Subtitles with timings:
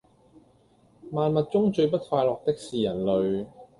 [1.11, 3.45] 萬物中最不快樂的是人類